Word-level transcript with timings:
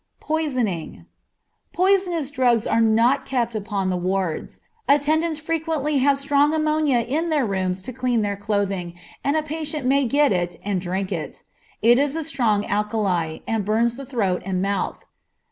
Poisoning. 0.19 1.05
Poisonous 1.73 2.31
drugs 2.31 2.65
are 2.65 2.81
not 2.81 3.23
kept 3.23 3.53
upon 3.53 3.91
the 3.91 3.95
wards. 3.95 4.59
Attendants 4.89 5.39
frequently 5.39 5.99
have 5.99 6.17
strong 6.17 6.55
ammonia 6.55 7.01
in 7.07 7.29
their 7.29 7.45
rooms 7.45 7.83
to 7.83 7.93
clean 7.93 8.23
their 8.23 8.35
clothing, 8.35 8.95
and 9.23 9.35
a 9.37 9.43
patient 9.43 9.85
may 9.85 10.03
get 10.05 10.31
it 10.31 10.55
and 10.65 10.81
drink 10.81 11.11
it. 11.11 11.43
It 11.83 11.99
is 11.99 12.15
a 12.15 12.23
strong 12.23 12.65
alkali, 12.65 13.43
and 13.47 13.63
burns 13.63 13.95
the 13.95 14.03
throat 14.07 14.41
and 14.43 14.59
mouth. 14.59 15.05